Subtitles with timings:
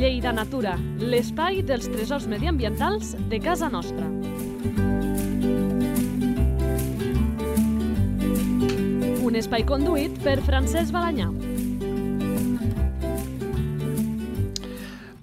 [0.00, 4.06] Lleida Natura, l'espai dels tresors mediambientals de casa nostra.
[9.20, 11.49] Un espai conduït per Francesc Balanyà.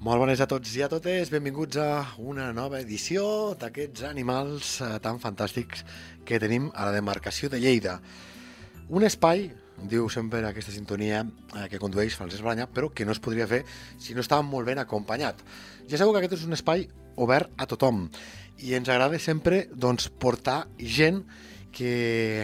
[0.07, 1.87] Molt bones a tots i a totes, benvinguts a
[2.23, 3.23] una nova edició
[3.59, 5.81] d'aquests animals eh, tan fantàstics
[6.23, 7.97] que tenim a la demarcació de Lleida.
[8.87, 9.49] Un espai,
[9.91, 13.65] diu sempre aquesta sintonia eh, que condueix Francesc Balanyà, però que no es podria fer
[13.99, 15.43] si no estava molt ben acompanyat.
[15.91, 16.87] Ja sabeu que aquest és un espai
[17.19, 18.05] obert a tothom
[18.63, 21.25] i ens agrada sempre doncs, portar gent
[21.75, 21.91] que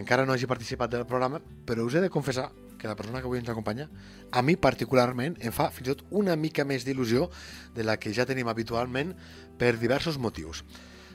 [0.02, 2.50] encara no hagi participat del programa, però us he de confessar
[2.84, 3.88] que la persona que avui ens acompanya,
[4.36, 7.30] a mi particularment em fa fins i tot una mica més d'il·lusió
[7.74, 9.16] de la que ja tenim habitualment
[9.56, 10.66] per diversos motius.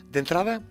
[0.09, 0.63] D'entrada,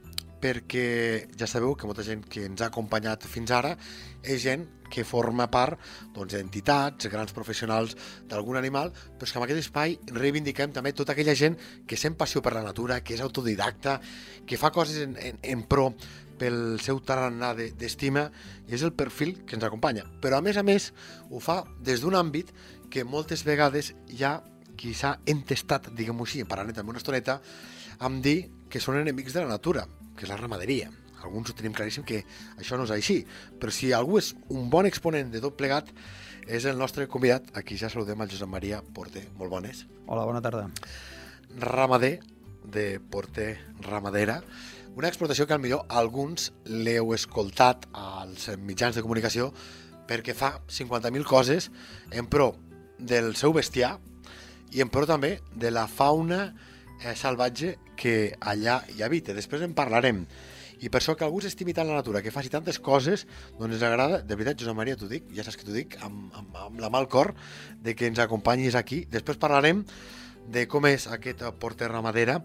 [0.42, 3.76] perquè ja sabeu que molta gent que ens ha acompanyat fins ara
[4.24, 5.78] és gent que forma part
[6.16, 7.94] doncs, d'entitats, grans professionals
[8.26, 12.18] d'algun animal, però és que en aquest espai reivindiquem també tota aquella gent que sent
[12.18, 14.00] passió per la natura, que és autodidacta,
[14.48, 15.92] que fa coses en, en, en pro
[16.40, 18.28] pel seu tarannà d'estima
[18.68, 20.06] i és el perfil que ens acompanya.
[20.22, 20.92] Però a més a més
[21.30, 22.54] ho fa des d'un àmbit
[22.94, 24.38] que moltes vegades ja
[24.78, 27.40] qui s'ha entestat, diguem-ho així, parlant també una estoneta,
[28.06, 28.38] amb dir
[28.70, 30.92] que són enemics de la natura, que és la ramaderia.
[31.26, 32.22] Alguns ho tenim claríssim que
[32.62, 33.24] això no és així,
[33.60, 35.90] però si algú és un bon exponent de tot plegat,
[36.48, 39.26] és el nostre convidat, aquí ja saludem el Josep Maria Porter.
[39.36, 39.84] Molt bones.
[40.06, 40.70] Hola, bona tarda.
[41.60, 42.20] Ramader
[42.64, 44.42] de Porter Ramadera,
[44.98, 49.52] una explotació que al millor alguns l'heu escoltat als mitjans de comunicació
[50.10, 51.68] perquè fa 50.000 coses
[52.10, 52.56] en pro
[52.98, 54.00] del seu bestiar
[54.74, 59.36] i en pro també de la fauna eh, salvatge que allà hi habita.
[59.38, 60.24] Després en parlarem.
[60.82, 63.28] I per això que algú s'estimi tant la natura, que faci tantes coses,
[63.58, 66.34] doncs ens agrada, de veritat, Josep Maria, t'ho dic, ja saps que t'ho dic, amb,
[66.38, 67.36] amb, amb la mà al cor,
[67.86, 69.04] de que ens acompanyis aquí.
[69.14, 69.86] Després parlarem
[70.54, 72.42] de com és aquest porter ramadera,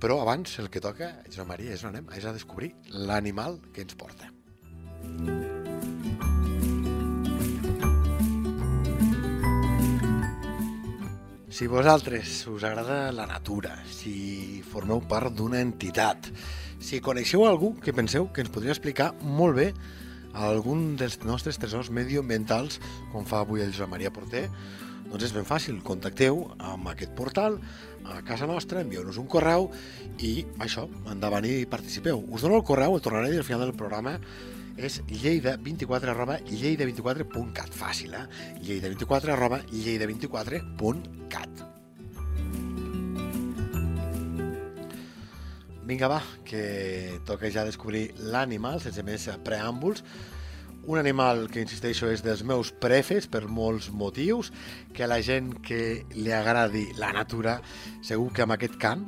[0.00, 3.84] però abans el que toca, Josep Maria, és on anem, és a descobrir l'animal que
[3.84, 4.30] ens porta.
[11.50, 16.30] Si vosaltres us agrada la natura, si formeu part d'una entitat,
[16.80, 19.66] si coneixeu algú que penseu que ens podria explicar molt bé
[20.32, 22.80] algun dels nostres tresors medioambientals,
[23.12, 24.46] com fa avui el Josep Maria Porter,
[25.10, 27.58] doncs és ben fàcil, contacteu amb aquest portal
[28.04, 29.70] a casa nostra, envieu-nos un correu
[30.18, 32.22] i això, endavant i participeu.
[32.30, 34.18] Us dono el correu, el tornaré al final del programa,
[34.80, 37.74] és lleida24 arroba lleida24.cat.
[37.76, 38.26] Fàcil, eh?
[38.64, 41.66] lleida24 arroba lleida24.cat.
[45.90, 50.04] Vinga, va, que toca ja descobrir l'animal, sense més preàmbuls.
[50.86, 54.48] Un animal que, insisteixo, és dels meus prefes per molts motius,
[54.96, 57.58] que a la gent que li agradi la natura,
[58.02, 59.04] segur que amb aquest cant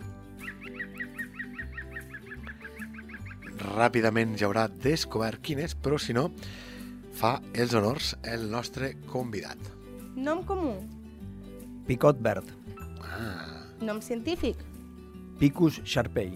[3.62, 6.28] ràpidament ja haurà descobert quin és, però si no,
[7.14, 9.58] fa els honors el nostre convidat.
[10.16, 10.74] Nom comú.
[11.86, 12.48] Picot verd.
[13.02, 14.56] Ah, Nom científic.
[15.40, 16.32] Picus sharpei.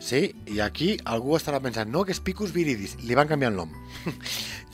[0.00, 3.56] sí, i aquí algú estarà pensant, no, que és Picus viridis, li van canviar el
[3.58, 3.72] nom.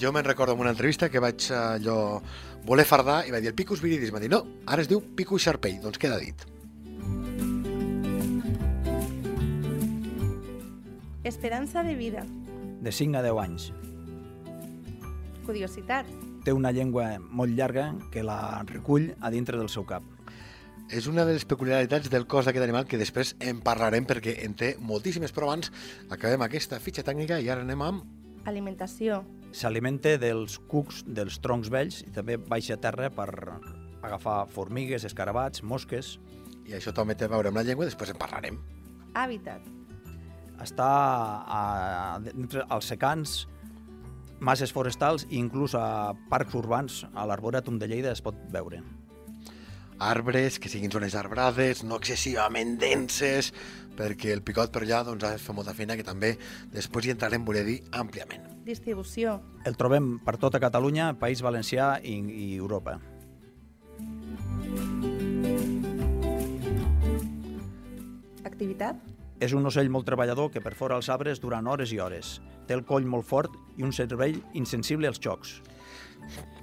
[0.00, 2.20] Jo me'n recordo en una entrevista que vaig allò
[2.66, 5.46] voler fardar i va dir el Picus viridis, va dir, no, ara es diu Picus
[5.46, 6.44] sharpei, doncs queda dit.
[11.26, 12.22] Esperança de vida.
[12.80, 13.70] De 5 a 10 anys.
[15.46, 16.06] Curiositat.
[16.46, 20.04] Té una llengua molt llarga que la recull a dintre del seu cap.
[20.86, 24.54] És una de les peculiaritats del cos d'aquest animal que després en parlarem perquè en
[24.54, 25.72] té moltíssimes, però abans
[26.14, 28.06] acabem aquesta fitxa tècnica i ara anem amb...
[28.46, 29.24] Alimentació.
[29.56, 33.30] S'alimenta dels cucs dels troncs vells i també baixa a terra per
[34.04, 36.16] agafar formigues, escarabats, mosques.
[36.68, 38.58] I això també té a veure amb la llengua, després en parlarem.
[39.16, 39.64] Hàbitat.
[40.60, 41.62] Està a,
[42.20, 43.36] a, als secans,
[44.40, 48.82] masses forestals i inclús a parcs urbans, a l'Arborètum de Lleida es pot veure.
[49.98, 53.54] arbres, que siguin zones arbrades, no excessivament denses,
[53.96, 56.34] perquè el picot per allà doncs, ha de fer molta feina que també
[56.74, 58.55] després hi entrarem, volia dir, àmpliament.
[58.66, 59.36] Distribució.
[59.68, 62.96] El trobem per tota Catalunya, País Valencià i, i Europa.
[68.42, 68.98] Activitat.
[69.38, 72.38] És un ocell molt treballador que perfora els arbres durant hores i hores.
[72.66, 75.60] Té el coll molt fort i un cervell insensible als xocs.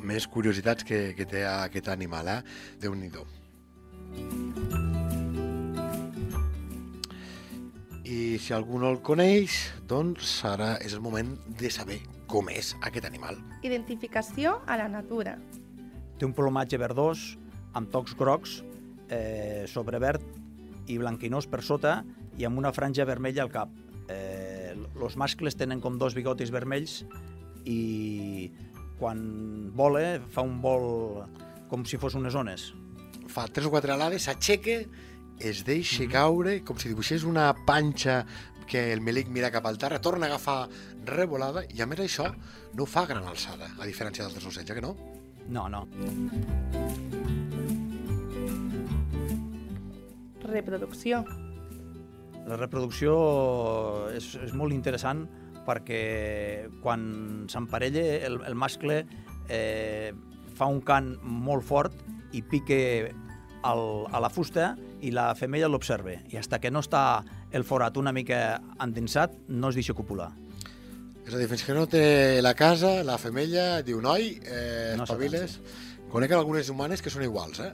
[0.03, 2.41] Més curiositats que, que té aquest animal, eh?
[2.83, 3.42] Déu-n'hi-do.
[8.13, 9.55] I si algú no el coneix,
[9.89, 11.97] doncs ara és el moment de saber
[12.29, 13.39] com és aquest animal.
[13.65, 15.37] Identificació a la natura.
[16.19, 17.23] Té un plomatge verdós,
[17.73, 18.59] amb tocs grocs,
[19.09, 20.21] eh, sobre verd
[20.85, 22.01] i blanquinós per sota
[22.37, 23.71] i amb una franja vermella al cap.
[24.09, 27.01] Eh, los mascles tenen com dos bigotis vermells
[27.65, 28.51] i
[28.99, 31.23] quan vola fa un vol
[31.71, 32.73] com si fos unes ones.
[33.31, 34.83] Fa tres o quatre alades, s'aixeca,
[35.43, 38.23] es deixa caure, com si dibuixés una panxa
[38.69, 40.69] que el melic mira cap al terra, torna a agafar
[41.05, 42.29] revolada, i a més això
[42.73, 44.95] no ho fa a gran alçada, a diferència d'altres ocells, eh, que no?
[45.51, 45.83] No, no.
[50.47, 51.23] Reproducció.
[52.47, 53.13] La reproducció
[54.15, 55.25] és, és molt interessant
[55.67, 59.03] perquè quan s'emparella el, el mascle
[59.47, 60.11] eh,
[60.55, 61.95] fa un cant molt fort
[62.35, 63.13] i pique
[63.63, 66.15] al, a la fusta i la femella l'observa.
[66.31, 70.31] I hasta que no està el forat una mica endinsat, no es deixa copular.
[71.23, 75.03] És a dir, fins que no té la casa, la femella diu, noi, eh, No
[75.07, 75.59] espaviles.
[76.11, 77.73] Conec algunes humanes que són iguals, eh?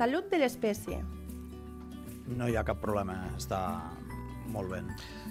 [0.00, 1.04] Salut de l'espècie.
[2.30, 3.60] No hi ha cap problema, està
[4.52, 4.82] molt bé.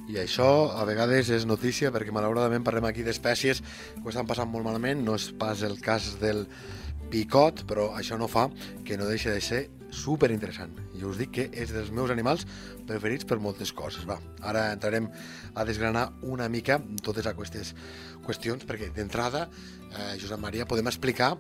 [0.10, 4.66] I això a vegades és notícia perquè malauradament parlem aquí d'espècies que estan passant molt
[4.66, 6.48] malament, no és pas el cas del
[7.10, 8.48] picot, però això no fa
[8.86, 9.62] que no deixi de ser
[9.94, 10.76] super interessant.
[10.98, 12.46] I us dic que és dels meus animals
[12.90, 14.06] preferits per moltes coses.
[14.10, 15.10] Va, ara entrarem
[15.54, 17.74] a desgranar una mica totes aquestes
[18.26, 19.48] qüestions, perquè d'entrada,
[19.90, 21.36] eh, Josep Maria, podem explicar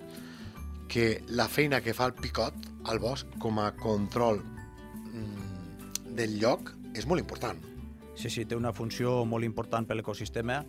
[0.89, 2.53] que la feina que fa el picot
[2.89, 7.59] al bosc com a control mm, del lloc és molt important.
[8.19, 10.59] Sí, sí, té una funció molt important per l'ecosistema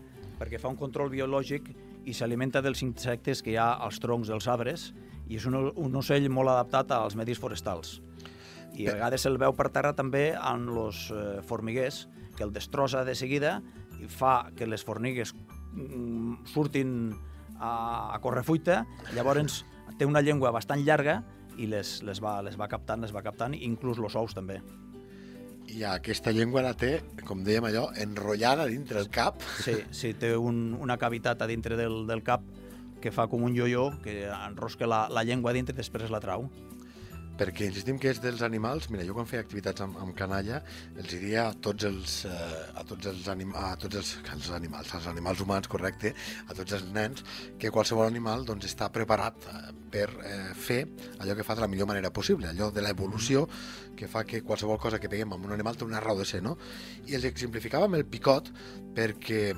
[0.41, 1.67] perquè fa un control biològic
[2.09, 4.91] i s'alimenta dels insectes que hi ha als troncs dels arbres
[5.29, 7.99] i és un, un ocell molt adaptat als medis forestals.
[8.79, 12.07] I a vegades se'l veu per terra també amb els eh, formiguers,
[12.37, 13.59] que el destrossa de seguida
[14.01, 16.95] i fa que les formigues mm, surtin
[17.59, 19.65] a, a correfuita, llavors
[19.99, 21.21] té una llengua bastant llarga
[21.61, 24.63] i les, les, va, les va captant, les va captant, inclús els ous també.
[25.71, 26.97] I aquesta llengua la té,
[27.27, 29.45] com dèiem allò, enrotllada dintre el cap.
[29.63, 32.43] Sí, sí té un, una cavitat a dintre del, del cap
[33.01, 36.49] que fa com un ioió que enrosca la, la llengua dintre i després la trau.
[37.41, 40.59] Perquè insistim que és dels animals, mira, jo quan feia activitats amb, amb canalla,
[40.93, 44.93] els diria a tots els, eh, a tots els, anim, a tots els, els animals,
[44.99, 46.13] als animals humans, correcte,
[46.45, 47.25] a tots els nens,
[47.61, 49.61] que qualsevol animal doncs, està preparat eh,
[49.91, 50.83] per eh, fer
[51.19, 53.47] allò que fa de la millor manera possible, allò de l'evolució
[53.97, 56.43] que fa que qualsevol cosa que peguem amb un animal té una raó de ser,
[56.45, 56.59] no?
[57.09, 58.53] I els exemplificava amb el picot
[58.97, 59.55] perquè,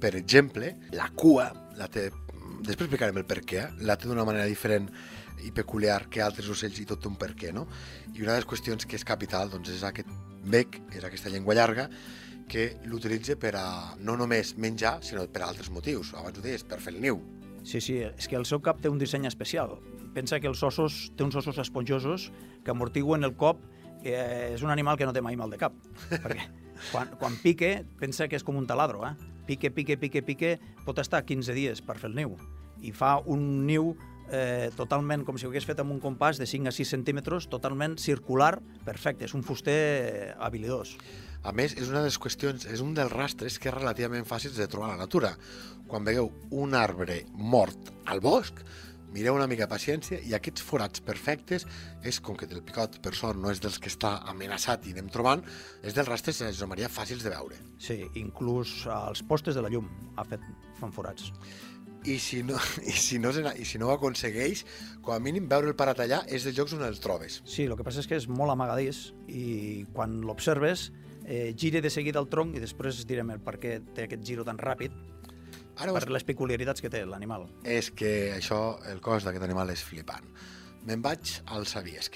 [0.00, 2.08] per exemple, la cua, la té,
[2.64, 4.88] després explicarem el per què, la té d'una manera diferent
[5.44, 7.66] i peculiar que altres ocells i tot un per què, no?
[8.14, 10.10] I una de les qüestions que és capital doncs, és aquest
[10.46, 11.88] bec, és aquesta llengua llarga,
[12.48, 13.66] que l'utilitza per a
[13.98, 16.12] no només menjar, sinó per a altres motius.
[16.14, 17.20] Abans ho deies, per fer el niu.
[17.66, 19.74] Sí, sí, és que el seu cap té un disseny especial.
[20.14, 22.30] Pensa que els ossos, té uns ossos esponjosos
[22.64, 23.58] que amortiguen el cop
[24.04, 25.74] eh, és un animal que no té mai mal de cap.
[26.22, 26.46] perquè
[26.92, 29.16] quan, quan pique, pensa que és com un taladro, eh?
[29.46, 30.56] Pique, pique, pique, pique,
[30.86, 32.36] pot estar 15 dies per fer el niu.
[32.82, 33.94] I fa un niu
[34.30, 37.48] eh, totalment, com si ho hagués fet amb un compàs de 5 a 6 centímetres,
[37.52, 38.56] totalment circular,
[38.86, 39.26] perfecte.
[39.28, 40.96] És un fuster eh, habilidós.
[41.46, 44.56] A més, és una de les qüestions, és un dels rastres que és relativament fàcils
[44.58, 45.36] de trobar a la natura.
[45.86, 48.64] Quan vegueu un arbre mort al bosc,
[49.14, 51.64] mireu una mica de paciència i aquests forats perfectes
[52.04, 55.08] és com que el picot, per sort, no és dels que està amenaçat i anem
[55.12, 55.44] trobant,
[55.82, 57.60] és dels rastres, Josep Maria, fàcils de veure.
[57.78, 60.44] Sí, inclús als postes de la llum ha fet
[60.80, 61.30] fan forats.
[62.06, 64.64] I si no, i si no, i si no ho aconsegueix,
[65.02, 67.40] com a mínim veure el parat allà és dels llocs on el trobes.
[67.44, 70.90] Sí, el que passa és que és molt amagadís i quan l'observes
[71.26, 74.46] eh, gira de seguida el tronc i després direm el per què té aquest giro
[74.46, 74.94] tan ràpid
[75.76, 77.50] Ara per les peculiaritats que té l'animal.
[77.64, 80.24] és que això, el cos d'aquest animal és flipant.
[80.86, 82.08] Me'n vaig al sabies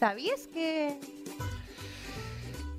[0.00, 0.98] Sabies que...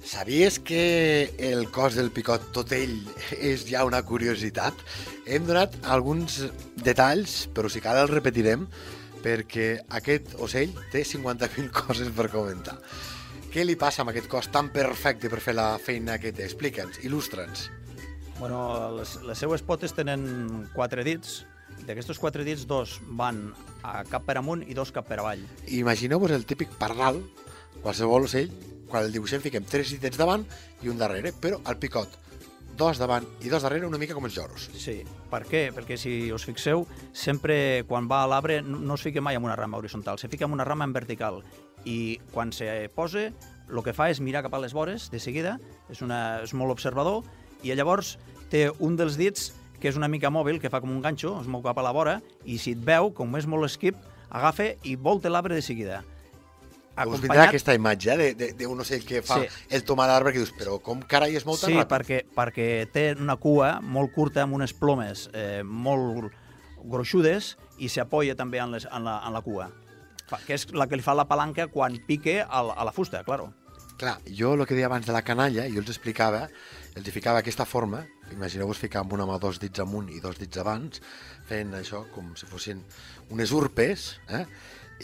[0.03, 2.95] Sabies que el cos del picot, tot ell,
[3.37, 4.79] és ja una curiositat?
[5.29, 6.39] Hem donat alguns
[6.81, 8.65] detalls, però si cal els repetirem,
[9.21, 9.67] perquè
[10.01, 12.79] aquest ocell té 50.000 coses per comentar.
[13.53, 16.49] Què li passa amb aquest cos tan perfecte per fer la feina que té?
[16.49, 17.67] Explica'ns, il·lustra'ns.
[18.39, 18.65] Bueno,
[18.97, 20.25] les, les seues potes tenen
[20.73, 21.43] quatre dits,
[21.87, 23.49] d'aquests quatre dits dos van
[23.83, 25.43] a cap per amunt i dos cap per avall.
[25.67, 27.21] Imagineu-vos el típic pardal,
[27.81, 28.51] qualsevol ocell,
[28.91, 30.43] quan el dibuixem fiquem tres ditets davant
[30.83, 32.19] i un darrere, però al picot
[32.77, 34.69] dos davant i dos darrere una mica com els lloros.
[34.79, 35.01] Sí.
[35.31, 35.67] Per què?
[35.75, 39.45] Perquè si us fixeu, sempre quan va a l'arbre no no es fica mai en
[39.45, 41.41] una rama horitzontal, se fica en una rama en vertical.
[41.85, 43.29] I quan se posa,
[43.69, 45.57] el que fa és mirar cap a les vores de seguida,
[45.89, 47.23] és, una, és molt observador,
[47.63, 48.17] i llavors
[48.51, 49.51] té un dels dits
[49.81, 51.91] que és una mica mòbil, que fa com un ganxo, es mou cap a la
[51.91, 53.97] vora, i si et veu, com és molt esquip,
[54.29, 56.03] agafa i volta l'arbre de seguida.
[57.07, 59.47] Us vindrà aquesta imatge eh, d'un ocell que fa Sí.
[59.73, 61.87] el tomar l'arbre que dius, però com carai es mou tan Sí, ràpid?
[61.89, 66.29] perquè, perquè té una cua molt curta amb unes plomes eh, molt
[66.83, 69.69] gruixudes i s'apoya també en, les, en, la, en la cua,
[70.45, 73.23] que és la que li fa la palanca quan pique a la, a la fusta,
[73.23, 73.53] claro.
[74.01, 76.47] Clar, jo el que deia abans de la canalla, jo els explicava,
[76.97, 77.99] els ficava aquesta forma,
[78.33, 80.97] imagineu-vos ficar amb una mà dos dits amunt i dos dits abans,
[81.45, 82.81] fent això com si fossin
[83.29, 84.41] unes urpes, eh?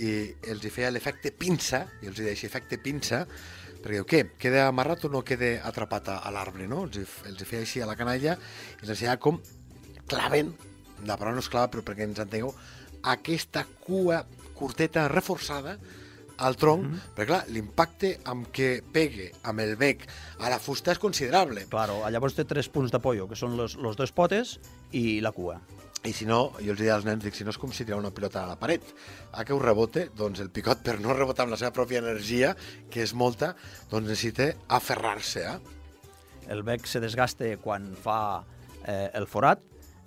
[0.02, 0.10] i
[0.50, 3.22] els hi feia l'efecte pinça, i els hi deia efecte pinça,
[3.84, 6.88] perquè diu, què, queda amarrat o no queda atrapat a, l'arbre, no?
[6.90, 9.38] Els hi, els hi feia així a la canalla i els ensenyava com
[10.10, 10.50] claven,
[11.06, 12.50] la paraula no és clava, però perquè ens entengueu,
[13.14, 14.24] aquesta cua
[14.58, 15.78] curteta reforçada
[16.38, 17.16] al tronc, mm -hmm.
[17.16, 20.08] perquè clar, l'impacte amb què pegue amb el bec
[20.40, 21.66] a la fusta és considerable.
[21.70, 24.60] Claro, llavors té tres punts d'apoyo, que són los, los dos potes
[24.92, 25.62] i la cua.
[26.06, 27.98] I si no, jo els deia als nens, dic, si no és com si tirar
[28.00, 28.84] una pilota a la paret.
[29.34, 32.56] A que ho rebote, doncs el picot, per no rebotar amb la seva pròpia energia,
[32.90, 33.56] que és molta,
[33.90, 35.58] doncs necessita aferrar-se, eh?
[36.48, 38.46] El bec se desgasta quan fa
[38.86, 39.60] eh, el forat,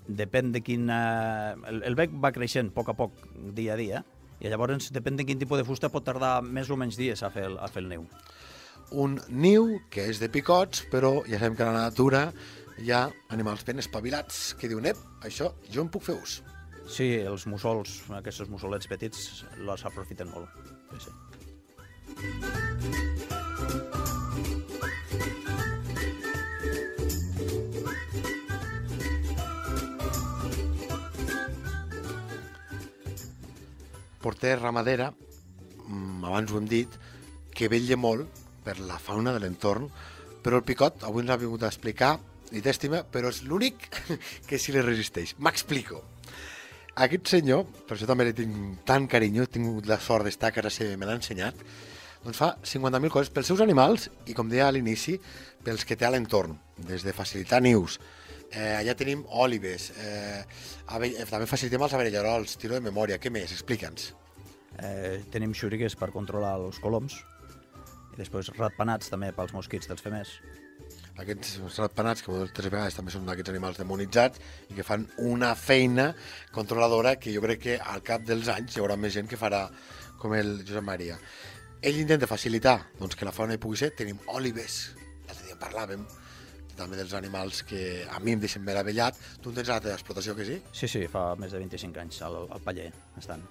[0.06, 0.88] depèn de quin...
[0.88, 3.12] Eh, el, el bec va creixent a poc a poc,
[3.56, 4.04] dia a dia,
[4.40, 7.30] i llavors, depèn de quin tipus de fusta, pot tardar més o menys dies a
[7.32, 8.06] fer el, a fer el niu.
[8.90, 12.25] Un niu que és de picots, però ja sabem que a la natura
[12.80, 13.04] hi ha
[13.37, 16.40] animals ben espavilats que diuen, ep, això jo en puc fer ús.
[16.90, 20.50] Sí, els mussols, aquests mussolets petits, els aprofiten molt.
[20.97, 22.60] Sí, sí.
[34.21, 35.11] Porter ramadera,
[35.89, 36.89] mm, abans ho hem dit,
[37.55, 39.89] que vetlla molt per la fauna de l'entorn,
[40.45, 42.19] però el picot avui ens ha vingut a explicar,
[42.50, 43.89] li t'estima, però és l'únic
[44.49, 45.37] que sí li resisteix.
[45.39, 46.03] M'explico.
[47.00, 50.57] Aquest senyor, per això també li tinc tant carinyo, he tingut la sort d'estar a
[50.59, 51.61] casa seva i me l'ha ensenyat,
[52.25, 55.17] doncs fa 50.000 coses pels seus animals i, com deia a l'inici,
[55.65, 56.59] pels que té a l'entorn,
[56.89, 57.97] des de facilitar nius,
[58.52, 63.52] eh, allà tenim òlibes, eh, eh, també facilitem els avellarols, tiro de memòria, què més?
[63.52, 64.12] Explica'ns.
[64.78, 67.21] Eh, tenim xurigues per controlar els coloms,
[68.14, 70.40] i després ratpenats també pels mosquits dels femers.
[71.21, 74.40] Aquests ratpenats, que moltes vegades també són d'aquests animals demonitzats
[74.71, 76.14] i que fan una feina
[76.54, 79.66] controladora que jo crec que al cap dels anys hi haurà més gent que farà
[80.19, 81.19] com el Josep Maria.
[81.83, 83.92] Ell intenta facilitar doncs, que la fauna hi pugui ser.
[83.97, 84.80] Tenim òlibes,
[85.26, 86.07] l'altre dia en parlàvem,
[86.79, 89.19] també dels animals que a mi em deixen meravellat.
[89.43, 90.61] Tu en tens la teva explotació, que sí?
[90.73, 93.45] Sí, sí, fa més de 25 anys, al, al Paller, estan.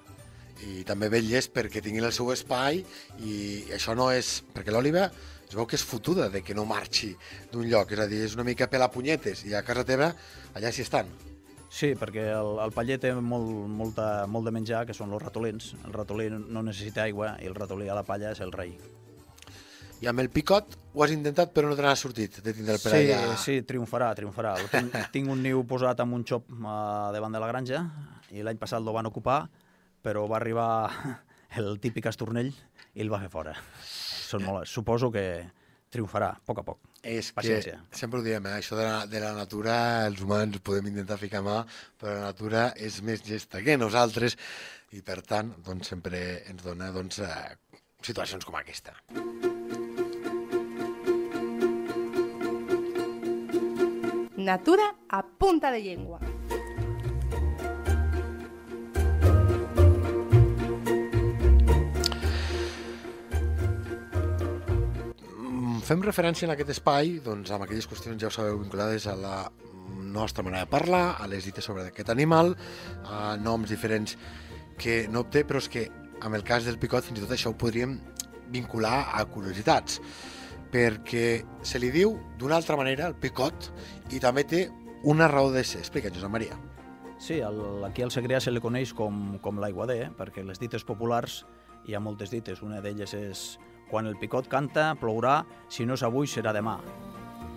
[0.59, 2.81] i també velles perquè tinguin el seu espai
[3.23, 3.35] i
[3.71, 4.41] això no és...
[4.51, 5.05] perquè l'òliba
[5.49, 7.13] es veu que és fotuda de que no marxi
[7.51, 10.13] d'un lloc, és a dir, és una mica punyetes i a casa teva
[10.53, 11.07] allà s'hi estan.
[11.69, 15.75] Sí, perquè el, el paller té molt, molta, molt de menjar, que són els ratolins.
[15.85, 18.73] El ratolí no necessita aigua i el ratolí a la palla és el rei.
[19.99, 22.91] I amb el picot ho has intentat però no te n'ha sortit de tindre per
[22.93, 23.35] Sí, allà.
[23.37, 24.53] sí, triomfarà, triomfarà.
[24.61, 27.81] El Tinc, tinc un niu posat amb un xop uh, davant de la granja
[28.31, 29.41] i l'any passat el van ocupar,
[30.05, 30.69] però va arribar
[31.59, 32.51] el típic estornell
[32.95, 33.55] i el va fer fora.
[34.29, 35.25] Són molt, suposo que
[35.91, 36.79] triomfarà, a poc a poc.
[37.03, 37.79] És Paciència.
[37.89, 38.57] que sempre ho diem, eh?
[38.59, 41.61] això de la, de la natura, els humans podem intentar ficar mà,
[41.99, 44.37] però la natura és més gesta que nosaltres
[44.95, 47.55] i per tant doncs, sempre ens dona doncs, eh,
[48.03, 48.95] situacions com aquesta.
[54.39, 56.17] Natura a punta de llengua.
[65.35, 69.17] Mm, Fem referència en aquest espai doncs, amb aquelles qüestions, ja ho sabeu, vinculades a
[69.19, 69.51] la
[70.07, 72.55] nostra manera de parlar, a les dites sobre aquest animal,
[73.03, 74.15] a noms diferents
[74.79, 75.89] que no obté, però és que
[76.23, 77.99] amb el cas del picot fins i tot això ho podríem
[78.55, 79.99] vincular a curiositats,
[80.73, 83.71] perquè se li diu d'una altra manera el picot
[84.13, 84.67] i també té
[85.03, 85.79] una raó de ser.
[85.81, 86.57] Explica, Josep Maria.
[87.19, 90.11] Sí, el, aquí al Segrià se li coneix com, com l'aiguader, eh?
[90.15, 91.43] perquè les dites populars
[91.87, 92.61] hi ha moltes dites.
[92.63, 93.43] Una d'elles és
[93.89, 96.77] quan el picot canta, plourà, si no és avui serà demà.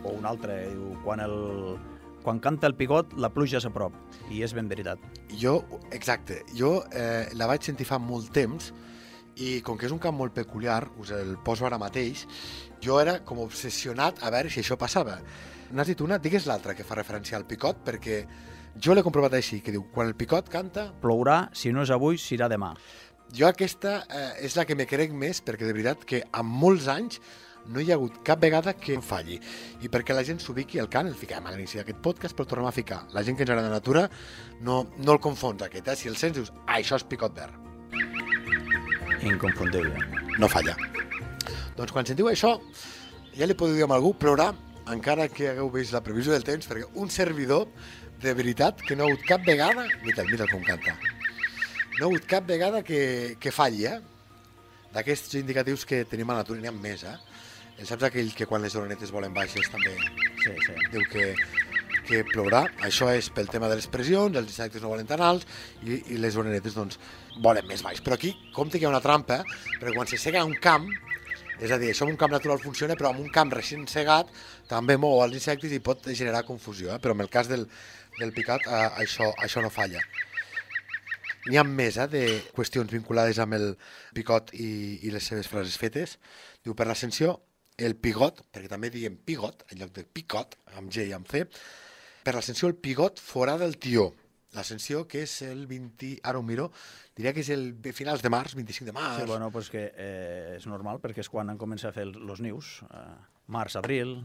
[0.03, 1.77] O una altra, diu, quan, el,
[2.25, 3.95] quan canta el picot, la pluja és a prop.
[4.33, 5.03] I és ben veritat.
[5.39, 5.61] Jo,
[5.93, 8.73] exacte, jo eh, la vaig sentir fa molt temps
[9.37, 12.27] i com que és un camp molt peculiar, us el poso ara mateix,
[12.83, 15.21] jo era com obsessionat a veure si això passava.
[15.73, 16.19] N'has dit una?
[16.21, 18.25] Digues l'altra que fa referència al picot, perquè
[18.77, 22.19] jo l'he comprovat així, que diu, quan el picot canta, Plourà, si no és avui,
[22.21, 22.75] serà demà.
[23.33, 26.89] jo aquesta eh, és la que me crec més, perquè de veritat que en molts
[26.89, 27.21] anys
[27.73, 29.39] no hi ha hagut cap vegada que em falli.
[29.81, 32.51] I perquè la gent s'ubiqui al cant, el fiquem a l'inici d'aquest podcast, però el
[32.51, 33.07] tornem a ficar.
[33.15, 34.09] La gent que ens agrada la natura
[34.61, 35.97] no, no el confons aquest, eh?
[35.97, 37.72] Si el sents, dius, ah, això és picot verd.
[39.23, 39.97] Inconfundible.
[40.39, 40.77] no falla.
[41.77, 42.57] Doncs quan sentiu això,
[43.37, 44.53] ja li podeu dir a algú, plourà,
[44.93, 47.69] encara que hagueu vist la previsió del temps, perquè un servidor,
[48.23, 49.85] de veritat, que no ha hagut cap vegada...
[50.05, 50.95] Mira, mira com canta.
[51.99, 53.99] No ha hagut cap vegada que, que falli, eh?
[54.95, 57.17] D'aquests indicatius que tenim a la n'hi ha més, eh?
[57.83, 59.97] Saps aquell que quan les orenetes volen baixes també
[60.45, 60.75] Sí, sí.
[60.93, 61.33] diu que,
[62.07, 62.65] que plourà.
[62.87, 65.47] Això és pel tema de les pressions, els insectes no volen tan alts
[65.83, 66.99] i, i les orenetes doncs,
[67.45, 68.03] volen més baix.
[68.05, 69.43] Però aquí, compte que hi ha una trampa,
[69.79, 70.89] perquè quan se sega un camp,
[71.63, 74.31] és a dir, això en un camp natural funciona, però en un camp recent segat
[74.71, 76.91] també mou els insectes i pot generar confusió.
[76.95, 76.99] Eh?
[76.99, 77.69] Però en el cas del,
[78.19, 80.03] del picat, eh, això, això no falla.
[81.47, 82.25] N'hi ha més eh, de
[82.57, 83.69] qüestions vinculades amb el
[84.15, 84.73] picot i,
[85.07, 86.19] i les seves frases fetes.
[86.63, 87.37] Diu, per l'ascensió,
[87.79, 91.47] el pigot, perquè també diem pigot, en lloc de picot, amb G i amb C,
[92.23, 94.11] per l'ascensió el pigot fora del tió.
[94.53, 96.19] L'ascensió que és el 20...
[96.29, 96.69] Ara ho miro,
[97.17, 99.23] diria que és el de finals de març, 25 de març.
[99.23, 102.45] Sí, bueno, pues que eh, és normal perquè és quan han començat a fer els
[102.45, 103.09] nius, eh,
[103.53, 104.19] març, abril...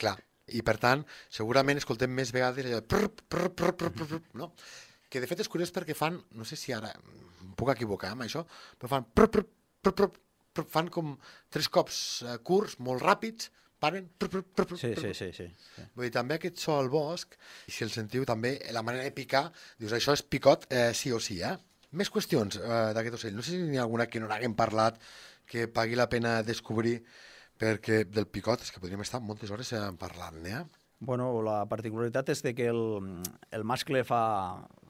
[0.00, 0.16] Clar.
[0.50, 4.22] I per tant, segurament escoltem més vegades allò de prr, prr, prr, prr, prr, prr,
[4.40, 4.48] no?
[5.10, 8.24] Que de fet és curiós perquè fan, no sé si ara em puc equivocar amb
[8.26, 8.42] això,
[8.80, 9.44] però fan prr, prr,
[9.84, 10.10] prr, prr,
[10.56, 11.14] prr, fan com
[11.52, 15.48] tres cops eh, curts, molt ràpids, paren, prr, prr, prr, prr, Sí, sí, sí, sí.
[15.48, 15.86] sí.
[15.96, 17.34] Vull dir, també aquest so al bosc,
[17.68, 19.48] i si el sentiu també, la manera de picar,
[19.80, 21.56] dius, això és picot eh, sí o sí, eh?
[21.96, 23.34] Més qüestions eh, d'aquest ocell.
[23.34, 25.00] No sé si n'hi ha alguna que no n'haguem parlat,
[25.50, 27.00] que pagui la pena descobrir,
[27.60, 30.62] perquè del picot és que podríem estar moltes hores eh, parlant, eh?
[31.00, 32.82] Bueno, la particularitat és de que el,
[33.56, 34.22] el mascle fa,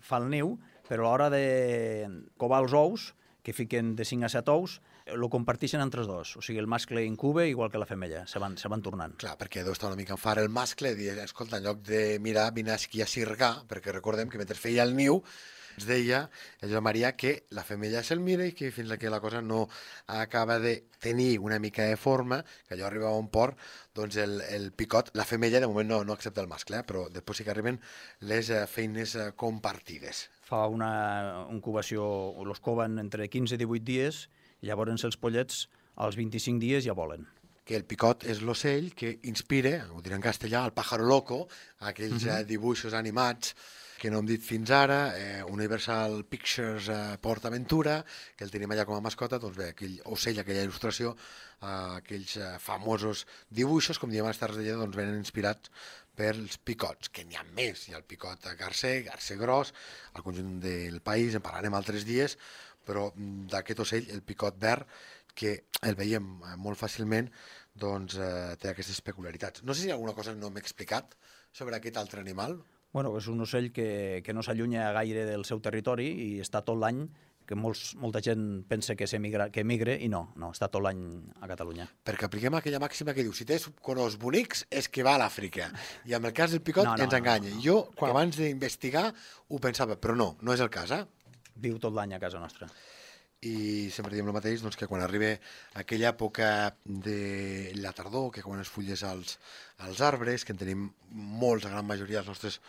[0.02, 0.56] fa el niu,
[0.88, 1.44] però a l'hora de
[2.36, 3.12] covar els ous,
[3.46, 4.80] que fiquen de 5 a 7 ous,
[5.14, 6.34] el comparteixen entre els dos.
[6.40, 9.16] O sigui, el mascle incube igual que la femella, se van, se van tornant.
[9.20, 11.84] Clar, perquè deu estar una mica en far el mascle i dir, escolta, en lloc
[11.86, 15.20] de mirar, vine aquí a cirgar, perquè recordem que mentre feia el niu,
[15.80, 16.20] ens deia
[16.60, 19.66] el Joan Maria que la femella se'l mira i que fins que la cosa no
[20.06, 23.56] acaba de tenir una mica de forma, que allò arriba a un port,
[23.94, 26.86] doncs el, el picot, la femella de moment no, no accepta el mascle, eh?
[26.86, 27.80] però després sí que arriben
[28.20, 30.28] les eh, feines eh, compartides.
[30.50, 32.04] Fa una incubació,
[32.44, 34.26] los coven entre 15 i 18 dies,
[34.62, 37.26] llavors els pollets als 25 dies ja volen.
[37.70, 41.46] que el picot és l'ocell que inspira, ho diré en castellà, el pájaro loco,
[41.78, 42.40] aquells -huh.
[42.40, 43.54] eh, dibuixos animats
[44.00, 47.98] que no hem dit fins ara, eh, Universal Pictures eh, Port Aventura,
[48.34, 51.66] que el tenim allà com a mascota, doncs bé, aquell ocell, aquella il·lustració, eh,
[52.00, 53.26] aquells eh, famosos
[53.60, 55.68] dibuixos, com diem a les Terres de Lleida, doncs venen inspirats
[56.16, 59.74] pels picots, que n'hi ha més, hi ha el picot garcer, garcer gros,
[60.14, 62.38] al conjunt del país, en parlarem altres dies,
[62.86, 64.86] però mm, d'aquest ocell, el picot verd,
[65.34, 65.54] que
[65.86, 67.30] el veiem eh, molt fàcilment,
[67.80, 69.62] doncs eh, té aquestes peculiaritats.
[69.64, 71.14] No sé si alguna cosa no m'he explicat
[71.52, 72.58] sobre aquest altre animal.
[72.92, 76.78] Bueno, és un ocell que, que no s'allunya gaire del seu territori i està tot
[76.80, 77.04] l'any,
[77.50, 81.00] que molts, molta gent pensa que, s'emigra, que emigre i no, no, està tot l'any
[81.42, 81.88] a Catalunya.
[82.06, 85.66] Perquè apliquem aquella màxima que diu si tens colors bonics és que va a l'Àfrica.
[86.06, 87.50] I amb el cas del picot No, no, ens no, enganya.
[87.56, 87.62] no.
[87.64, 89.08] Jo, quan abans d'investigar,
[89.50, 91.02] ho pensava, però no, no és el cas, eh?
[91.60, 92.70] Viu tot l'any a casa nostra.
[93.40, 95.30] i sempre diem el mateix, doncs, que quan arriba
[95.80, 99.38] aquella època de la tardor, que quan es fulles als,
[99.80, 102.60] als arbres, que en tenim molts, la gran majoria dels nostres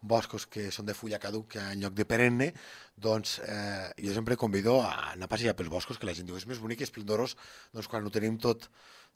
[0.00, 2.50] boscos que són de fulla caduca en lloc de perenne,
[2.96, 6.40] doncs eh, jo sempre convido a anar a passejar pels boscos, que la gent diu
[6.40, 7.36] és més bonic i esplendorós
[7.72, 8.68] doncs, quan ho tenim tot,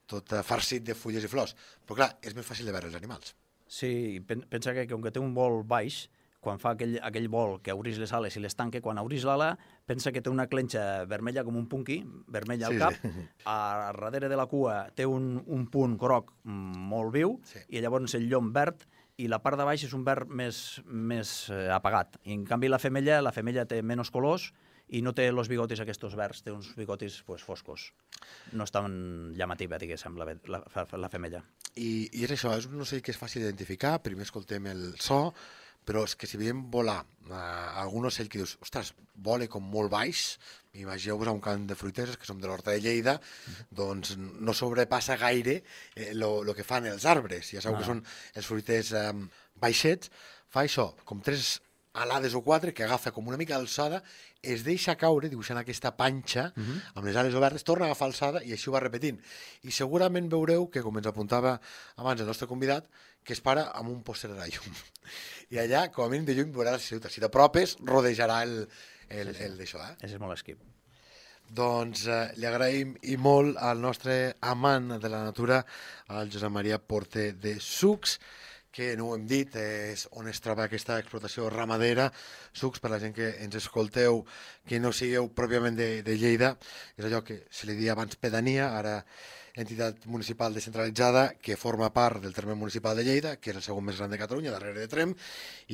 [0.09, 1.57] tot farcit de fulles i flors.
[1.85, 3.33] Però clar, és més fàcil de veure els animals.
[3.69, 6.07] Sí, pensa que com que té un vol baix,
[6.41, 9.57] quan fa aquell, aquell vol que obrís les ales i les tanca, quan obrís l'ala,
[9.87, 11.99] pensa que té una clenxa vermella com un punqui,
[12.29, 13.27] vermella al Sí, cap, sí.
[13.45, 17.65] a, darrere de la cua té un, un punt groc mm, molt viu, Sí.
[17.69, 18.87] i llavors el llom verd,
[19.19, 22.21] i la part de baix és un verd més, més eh, apagat.
[22.23, 24.53] I en canvi la femella, la femella té menys colors
[24.95, 27.91] i no té els bigotis aquests verds, té uns bigotis pues, foscos.
[28.55, 30.63] No és tan llamativa, diguéssim, la, la,
[31.03, 31.43] la femella.
[31.75, 35.35] I, I és això, és un ocell que és fàcil d'identificar, primer escoltem el so,
[35.89, 38.93] però és que si veiem volar eh, algun ocell que dius, ostres,
[39.25, 40.35] vola com molt baix,
[40.77, 43.17] imagineu-vos a un camp de fruiteres, que som de l'Horta de Lleida,
[43.73, 45.63] doncs no sobrepassa gaire
[45.97, 47.81] el eh, que fan els arbres, ja sabeu No.
[47.81, 48.05] que són
[48.37, 49.09] els fruiters eh,
[49.57, 50.13] baixets,
[50.53, 51.59] fa això, com tres
[52.03, 54.03] alades o quatre, que agafa com una mica d'alçada,
[54.43, 56.81] es deixa caure, dibuixant aquesta panxa, uh -huh.
[56.95, 59.21] amb les ales obertes, torna a agafar alçada i així ho va repetint.
[59.63, 61.61] I segurament veureu que, com ens apuntava
[61.97, 62.89] abans el nostre convidat,
[63.25, 64.75] que es para amb un pòster de la llum.
[65.51, 67.13] I allà, com a mínim de lluny, veurà la ciutat.
[67.13, 68.69] Si t'apropes, rodejarà el,
[69.09, 69.97] el, el d'això, eh?
[70.07, 70.59] És molt esquip.
[71.49, 75.63] Doncs eh, li agraïm i molt al nostre amant de la natura,
[76.09, 78.19] al Josep Maria Porte de Sucs,
[78.79, 82.05] que no ho hem dit, és on es troba aquesta explotació ramadera,
[82.55, 84.21] sucs per la gent que ens escolteu,
[84.71, 86.53] que no sigueu pròpiament de, de Lleida,
[86.95, 89.01] és allò que se li dia abans pedania, ara
[89.59, 93.89] entitat municipal descentralitzada que forma part del terme municipal de Lleida, que és el segon
[93.89, 95.17] més gran de Catalunya, darrere de Trem,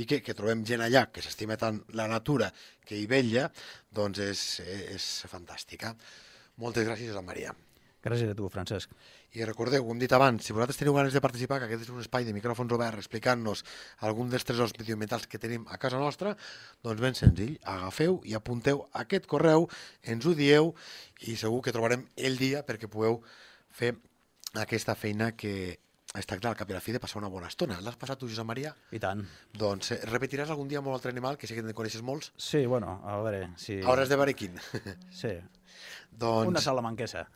[0.00, 2.48] i que, que trobem gent allà que s'estima tant la natura
[2.88, 3.50] que hi vella,
[3.92, 4.46] doncs és,
[4.96, 5.92] és fantàstica.
[6.64, 7.52] Moltes gràcies, Josep Maria.
[8.04, 8.96] Gràcies a tu, Francesc.
[9.34, 11.90] I recordeu, ho hem dit abans, si vosaltres teniu ganes de participar, que aquest és
[11.90, 13.64] un espai de micròfons oberts explicant-nos
[14.06, 16.36] algun dels tresors medioambientals que tenim a casa nostra,
[16.86, 19.66] doncs ben senzill, agafeu i apunteu aquest correu,
[20.06, 20.70] ens ho dieu
[21.26, 23.24] i segur que trobarem el dia perquè pugueu
[23.74, 23.96] fer
[24.62, 25.80] aquesta feina que
[26.14, 27.80] es tracta al cap i a la fi de passar una bona estona.
[27.82, 28.70] L'has passat tu, Josep Maria?
[28.94, 29.24] I tant.
[29.50, 32.30] Doncs eh, repetiràs algun dia amb un altre animal, que sé que en coneixes molts.
[32.38, 33.80] Sí, bueno, a veure, si...
[33.82, 34.60] Hauràs de veure quin.
[35.10, 35.34] Sí,
[36.22, 36.52] doncs...
[36.52, 37.26] una salamanquesa.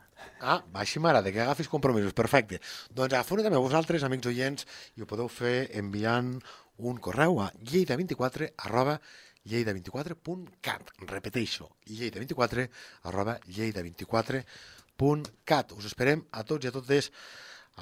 [0.40, 2.56] Ah, així m'agrada, que agafis compromisos, perfecte.
[2.94, 6.30] Doncs agafeu també vosaltres, amics oients, i ho podeu fer enviant
[6.78, 9.00] un correu a lleida24 arroba
[9.48, 10.82] lleida24.cat.
[11.08, 12.68] Repeteixo, lleida24
[13.10, 15.66] arroba lleida24.cat.
[15.78, 17.10] Us esperem a tots i a totes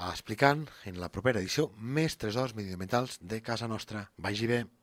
[0.07, 4.11] explicant en la propera edició més tresors mediambientals de casa nostra.
[4.17, 4.76] Vagi bé.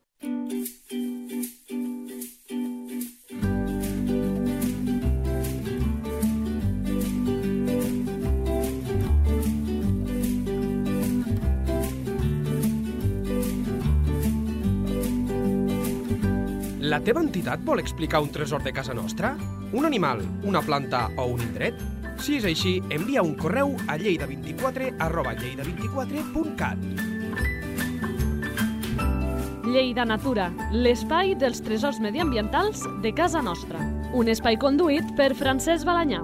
[16.94, 19.32] La teva entitat vol explicar un tresor de casa nostra?
[19.74, 21.80] Un animal, una planta o un indret?
[22.22, 26.78] Si és així, envia un correu a lleida24 arroba lleida24.cat.
[29.66, 33.82] Lleida Natura, l'espai dels tresors mediambientals de casa nostra.
[34.14, 36.22] Un espai conduït per Francesc Balanyà.